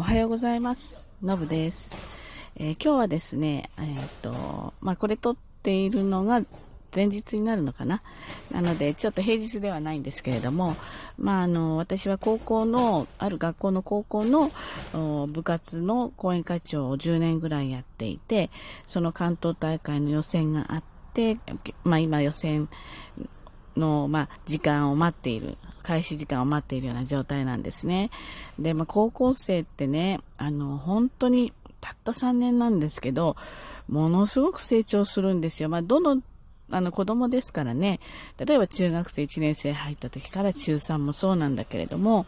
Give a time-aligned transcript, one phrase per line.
[0.00, 1.10] おはようございます。
[1.22, 1.94] のぶです。
[2.56, 6.40] えー、今日はですね、えー、っと、まあ、これ撮っているのが
[6.96, 8.02] 前日になるのかな
[8.50, 10.74] なので、ちょっと平日ではないんですけれども、
[11.18, 14.50] まあ、あの、私は高校の、ある学校の高校の
[15.26, 18.48] 部活の講演会長を10年ぐらいやっていて、
[18.86, 20.82] その関東大会の予選があっ
[21.12, 21.36] て、
[21.84, 22.70] まあ、今予選
[23.76, 25.58] の、まあ、時間を待っている
[25.90, 28.10] 開始時間を待っているような状態なんですね。
[28.60, 33.34] で、まあ、高校生ってね、あの、本当にたった3年なんですけど、
[33.88, 35.68] ものすごく成長するんですよ。
[35.68, 36.22] まあ、どの、
[36.70, 37.98] あの、子供ですからね、
[38.38, 42.24] 例えば中学生1年生入った時から中3もそうなんだけれども、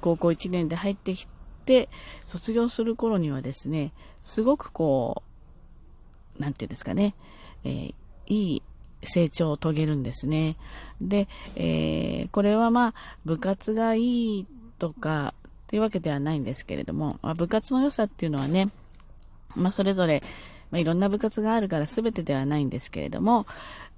[0.00, 1.28] 高校1年で入ってき
[1.64, 1.88] て、
[2.24, 5.22] 卒業する頃にはですね、すごくこ
[6.36, 7.14] う、なんていうんですかね、
[7.62, 7.94] えー、
[8.26, 8.62] いい
[9.02, 10.56] 成長を遂げるんですね。
[11.00, 14.46] で、えー、これはまあ、部活がいい
[14.78, 15.34] とか、
[15.66, 18.68] っていうわけではないんですけれども、まあ、部活の良さっていうのはね、
[19.56, 20.22] まあ、それぞれ、
[20.70, 23.46] まあ、いろんな部活があるから全てではないんですけれども、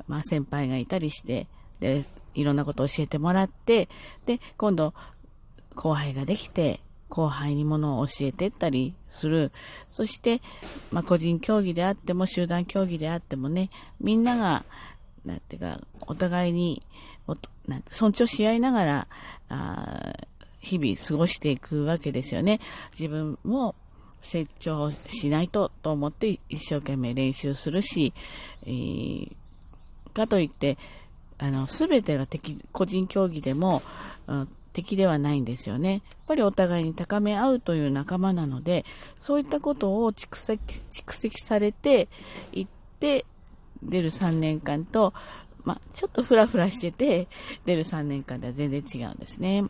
[0.07, 1.47] まあ、先輩がいたりして、
[1.81, 3.91] で、いろんなことを教えてもらって、
[4.25, 4.95] で、今度、
[5.75, 9.53] 後輩ができて、後輩にものを教えてったりする。
[9.89, 10.41] そして、
[10.91, 13.71] まあ、個人競技であっても集団競技であってもね、
[14.01, 14.65] みんなが、
[15.25, 16.83] なんていうか、お互いに
[17.69, 19.09] なん尊重し合いながら、
[19.51, 20.13] あ
[20.61, 22.61] 日々過ごしていくわけですよね。
[22.99, 23.75] 自分も
[24.21, 28.13] 成長しないとと思って一生懸命練習するし、
[28.67, 29.33] えー、
[30.15, 30.79] かといって、
[31.39, 33.83] あの、すべてが敵、個人競技でも、
[34.27, 34.49] うん、
[34.79, 35.93] 敵ではないんですよね。
[35.93, 38.85] やっぱりお互いに高め合うという仲間なので、
[39.19, 40.63] そういったことを蓄積、
[40.93, 42.09] 蓄積されて
[42.53, 42.67] いっ
[43.01, 43.27] て、
[43.83, 45.15] 出る3年間と、
[45.65, 47.27] まあ、ちょっとフラフラしてて、
[47.65, 49.65] 出る3年間では全然違うんですね。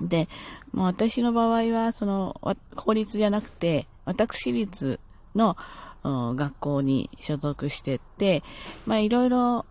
[0.00, 0.28] で、
[0.72, 2.40] もう私の場合は、その、
[2.76, 5.00] 公立じゃなくて、私立
[5.34, 5.56] の
[6.04, 8.44] 学校に所属してって、
[8.86, 9.66] まあ、いろいろ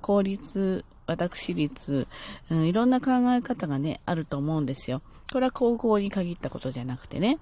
[0.00, 2.06] 公立、私立、
[2.50, 5.02] うん、いろんな考え方がね、あると思うんですよ。
[5.32, 7.38] これは高校に限ったことじゃなくてね、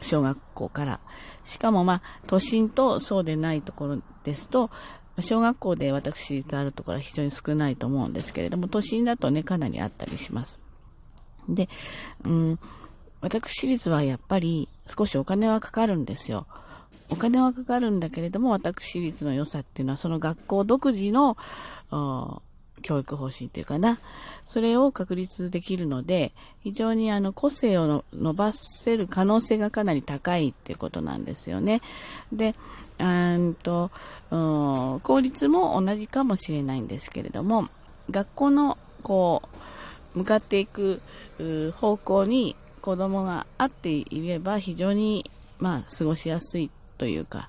[0.00, 1.00] 小学校から。
[1.44, 4.70] しかもまあ、都心とそうでないところですと、
[5.20, 10.58] 小学校で私立あるところは非常に少ないと思うんですけれども、都心だとね、かなりあったりします。
[11.48, 11.68] で、
[12.24, 12.58] うん、
[13.20, 16.46] 私立はやっぱり少しお金はかかるんですよ。
[17.10, 21.36] お金はかかるんだけれども、私立の良さっていうのは、その学校独自の、
[22.84, 23.98] 教育方針っていうかな。
[24.46, 31.80] それを確立できるので、非常にあの個性を伸ばせる可能性がかなり高いっていうことなんですよね。
[32.32, 32.54] で、
[33.00, 33.90] うんと、
[34.30, 37.68] 公立も同じかもしれないんですけれども、
[38.10, 39.42] 学校のこ
[40.14, 41.00] う、向かっていく
[41.76, 45.28] 方向に子供が合っていれば非常に
[45.58, 47.48] まあ過ごしやすいというか、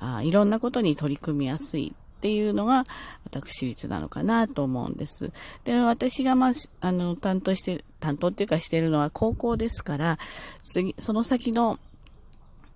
[0.00, 2.84] あいろんなことに取り組みやすいっていうのが
[3.24, 5.32] 私立なのかなと思うんです。
[5.64, 10.18] で、私がまあ、あの、担当して、担当っていうかしてるのは高校ですから、
[10.62, 11.78] 次、その先の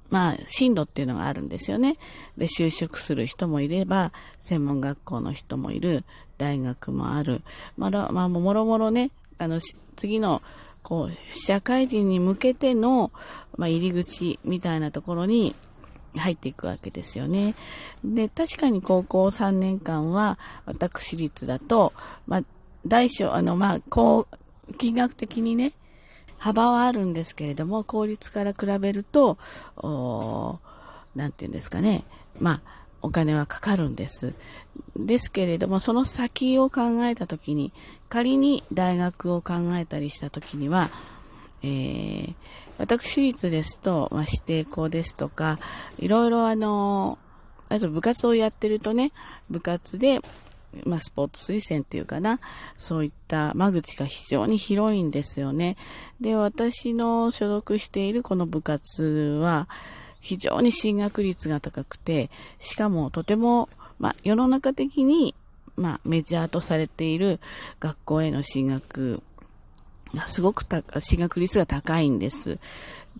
[0.09, 1.97] まあ、進路っていうのがあるんですよね。
[2.38, 6.05] で、就職する人もいれば、専門学校の人もいる、
[6.38, 7.43] 大学もある。
[7.76, 9.61] まあ、まあ、もろもろね、あの、
[9.97, 10.41] 次の、
[10.82, 13.12] こう、社会人に向けての、
[13.56, 15.55] まあ、入り口みたいなところに
[16.16, 17.54] 入っていくわけですよね。
[18.04, 21.92] で、確かに高校3年間は、私立だと、
[22.26, 22.42] まあ、
[22.86, 25.72] 大小、あの、まあ、こう、金額的にね、
[26.38, 29.38] 幅はあるんですけれども、効率から比べると、
[29.76, 30.58] お
[31.14, 32.04] なんて言うんですかね。
[32.38, 34.34] まあ、お金はかかるんです。
[34.96, 37.72] ですけれども、その先を考えたときに、
[38.08, 40.91] 仮に大学を考えたりしたときには、
[41.62, 42.34] えー、
[42.79, 45.59] 私立ですと、まあ、指定校ですとか、
[45.99, 47.19] いろいろあの、
[47.69, 49.12] あと部活をやってるとね、
[49.51, 50.21] 部活で、
[50.85, 52.41] まあ、スポーツ推薦っていうかな、
[52.77, 55.77] そういった間口が非常に広いんですよね。
[56.21, 59.05] で、私の所属しているこの部活
[59.41, 59.69] は、
[60.20, 63.69] 非常に進学率が高くて、しかもとても、
[63.99, 65.35] まあ、世の中的に、
[65.77, 67.41] まあ、メジャーとされている
[67.79, 69.23] 学校への進学
[70.26, 70.64] すごく
[71.00, 72.58] 進学率が高いんです。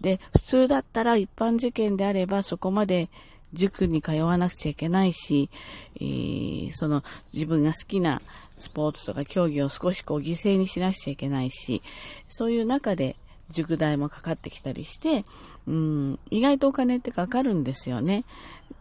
[0.01, 3.09] で、普通だったら一般受験であればそこまで
[3.53, 5.49] 塾に通わなくちゃいけないし、
[5.97, 7.03] えー、その
[7.33, 8.21] 自分が好きな
[8.57, 11.83] スポーツとか競技を少しこう犠牲にしなくちゃいけないし、
[12.29, 13.17] そういう中で
[13.51, 15.25] 塾代もかかってきたりして、
[15.67, 18.25] うん、意外とお金ってかかるんですよね。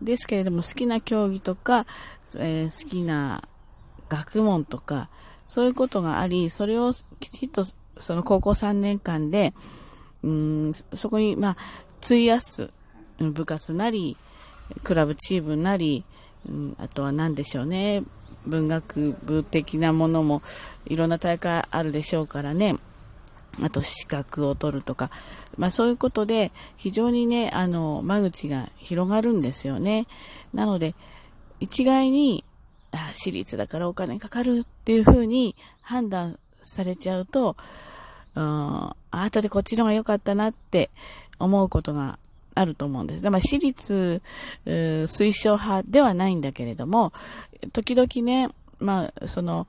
[0.02, 1.86] ですけれども好きな競技とか、
[2.38, 3.44] えー、好きな
[4.10, 5.10] 学問とか、
[5.46, 7.66] そういうことがあり、それをきちっと
[8.04, 9.54] その高校3年間で、
[10.24, 11.58] うん、そこに、まあ、
[12.04, 12.70] 費やす、
[13.20, 14.18] 部活なり、
[14.84, 16.04] クラブチームなり、
[16.48, 18.04] うん、あとは何でしょうね、
[18.46, 20.42] 文学部的なものも
[20.86, 22.78] いろんな大会あるでしょうからね、
[23.62, 25.12] あと資格を取るとか、
[25.58, 30.08] まあそういうことで非常にね、あの、間口が広がるんですよね。
[30.54, 30.96] なので、
[31.60, 32.44] 一概に、
[32.92, 37.56] あ私立だからお金かかるっていうふうに判断されちゃうと、
[38.36, 40.90] うん、後でこっちの方が良かったなって
[41.40, 42.18] 思うことが
[42.56, 43.30] あると思うんです。
[43.30, 44.22] まあ、私立、
[44.66, 47.14] 推奨派ではないんだけれども、
[47.72, 48.50] 時々ね、
[48.80, 49.68] まあ、その、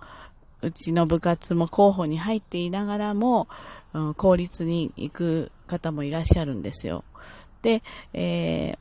[0.63, 3.49] うちの部活も候補に入っていながらも、
[3.93, 7.05] うん、公立に行く方もいらっしゃるんですよ。
[7.63, 7.83] で、
[8.15, 8.79] え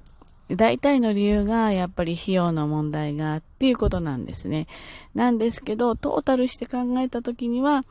[0.50, 4.68] ー、大体の理由がやっぱり費用の問題がっていうことなんですね。
[5.13, 7.83] なんですけど、トータルして考えたときには、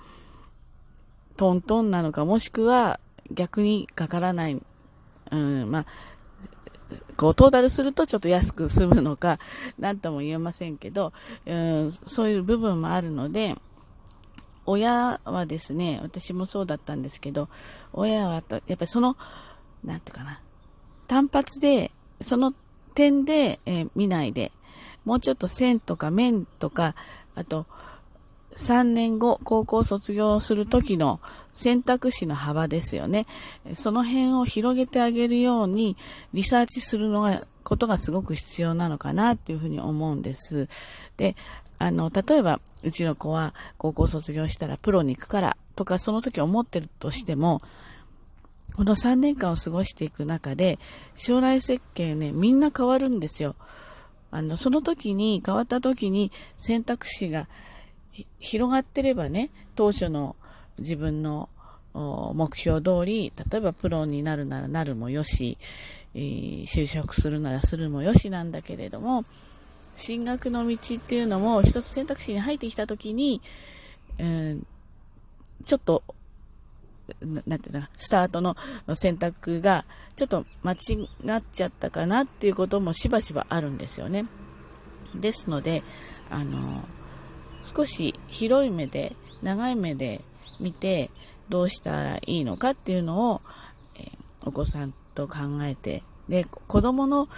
[1.36, 3.00] トントンなのか、もしくは
[3.30, 4.60] 逆にかからない、
[5.30, 5.86] うん、まあ、
[7.16, 9.38] こう、トータルするとちょっと安く済むのか、
[9.78, 11.12] なんとも言えませんけど、
[11.46, 13.56] うん、そういう部分もあるので、
[14.64, 17.48] 親はですね、私もそうだったんですけど、
[17.92, 19.16] 親はと、やっぱりその、
[19.84, 20.40] なんていうかな、
[21.06, 21.90] 単発で、
[22.20, 22.54] その
[22.94, 24.52] 点で、えー、見ないで、
[25.04, 26.94] もうちょっと線とか面とか、
[27.34, 27.66] あと、
[28.56, 31.20] 3年後、高校卒業する時の
[31.52, 33.26] 選択肢の幅ですよね。
[33.74, 35.96] その辺を広げてあげるように
[36.34, 40.68] リサーチするのが、ことがすごく必要なのかなっていうふうに思うんです。
[41.16, 41.36] で、
[41.78, 47.60] あの、例えば、うちの子は高校卒業したらプロに行くからとか、その時思ってるとしても、
[48.76, 50.78] この3年間を過ごしていく中で、
[51.14, 53.54] 将来設計ね、みんな変わるんですよ。
[54.30, 57.48] あの、その時に、変わった時に選択肢が
[58.38, 60.36] 広がってればね、当初の
[60.78, 61.48] 自分の
[61.94, 65.58] 目標通り、例えばプロになるならなるもよし、
[66.14, 69.24] えー、就職するならするもよしなんだけれども、
[69.94, 73.42] 進学の道っていうのも一つ選択肢に入ってきたときに、
[74.18, 74.66] うん、
[75.64, 76.02] ちょっと、
[77.20, 78.56] なんていうの、スタートの
[78.94, 79.84] 選択が
[80.16, 80.76] ちょっと間違
[81.38, 84.24] っちゃったかなっていうこともしばしばあるんですよね。
[85.14, 85.82] ですので、
[86.30, 86.84] あの、
[87.62, 90.22] 少し広い目で、長い目で
[90.60, 91.10] 見て、
[91.48, 93.42] どうしたらいいのかっていうのを、
[93.96, 94.08] えー、
[94.48, 97.28] お子さんと考えて、で、子供の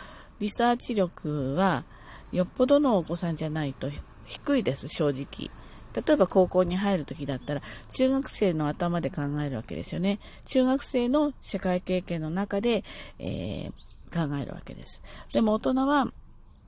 [0.40, 1.84] リサーチ力は、
[2.32, 3.90] よっぽどのお子さんじゃないと
[4.26, 5.50] 低いです、正直。
[5.94, 10.18] 例えば高校に入るときだったら、中学生の頭で考えるわけですよね。
[10.46, 12.84] 中学生の社会経験の中で、
[13.18, 15.02] えー、考えるわけです。
[15.32, 16.12] でも大人は、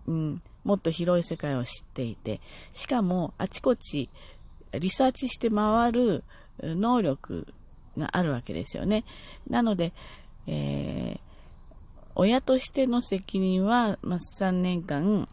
[0.07, 2.41] うん、もっと広い世界を知っていて、
[2.75, 4.09] しかもあちこち
[4.73, 6.25] リサーチして回る
[6.63, 7.47] 能力
[7.97, 9.05] があるわけですよね。
[9.49, 9.93] なので、
[10.47, 11.21] えー、
[12.15, 15.29] 親としての責任は、まあ、3年間、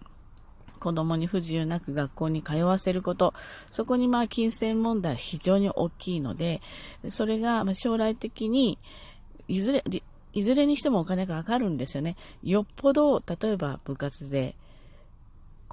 [0.80, 3.34] 子供に不自由なく学校に通わせること、
[3.70, 6.62] そこにまあ金銭問題非常に大きいので、
[7.08, 8.78] それが将来的に、
[9.48, 9.84] いずれ、
[10.34, 12.18] いずれにしてもお金がかかるんですよね。
[12.44, 14.56] よっぽど、例えば部活で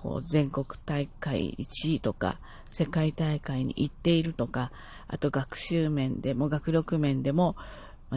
[0.02, 2.38] こう全国大会1位とか、
[2.70, 4.72] 世界大会に行っているとか、
[5.08, 7.56] あと学習面でも学力面でも、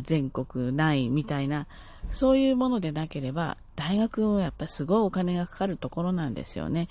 [0.02, 1.68] 全国ないみたいな、
[2.10, 6.88] そういうものでなければ、大学はやっぱすごいお金がかかるところなんですよね。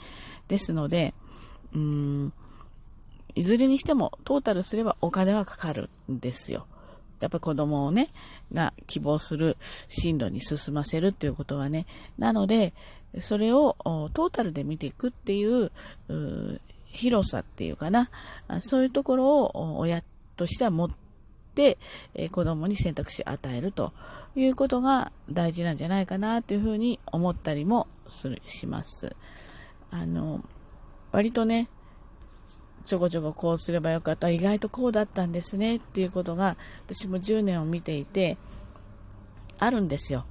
[0.49, 1.15] ですので、
[1.75, 2.33] うん、
[3.35, 6.67] いずれにしてもトータルすればお金はかかるんですよ。
[7.21, 8.09] やっぱ子供をね、
[8.53, 9.57] が希望する
[9.89, 11.87] 進路に進ませるっていうことはね。
[12.19, 12.75] なので、
[13.19, 13.77] それを
[14.13, 15.71] トータルで見ていくっていう
[16.87, 18.11] 広さっていうかな、
[18.61, 20.03] そういうところを親
[20.37, 20.91] としては持っ
[21.55, 21.79] て、
[22.15, 23.93] え子供に選択肢を与えると
[24.35, 29.15] いうことが大事なんじゃないかなというふうに思ったりもするします。
[29.91, 30.43] あの、
[31.11, 31.69] 割とね、
[32.85, 38.39] ちょこちょここうすればよかった、意外とこうだったんですねっていうことが、私も10年を見ていて、
[39.59, 40.25] あるんですよ。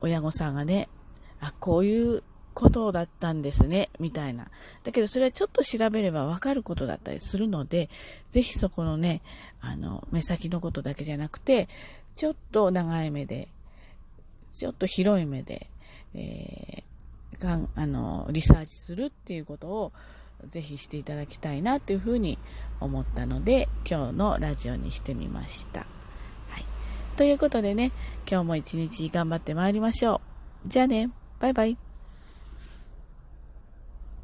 [0.00, 0.88] 親御さんがね、
[1.40, 2.22] あ、こういう
[2.54, 4.48] ことだったんですね、みたいな。
[4.84, 7.90] だけどそれはちょっと調べればわかることだったりするので、
[8.30, 9.22] ぜひそこのね、
[9.60, 11.68] あの、目先のことだけじゃなくて、
[12.16, 13.48] ちょっと長い目で、
[14.52, 15.68] ちょっと広い目で、
[16.14, 19.92] えー、かん、あの、リサーチするっていうことを、
[20.48, 22.38] ぜひしていただきたいなというふうに
[22.80, 25.80] 思ったので、今日のラジオにしてみました。
[26.50, 26.64] はい。
[27.16, 27.92] ということでね、
[28.30, 30.20] 今日も一日頑張ってまいりましょ
[30.66, 30.68] う。
[30.68, 31.10] じゃあね。
[31.44, 31.83] Bye bye.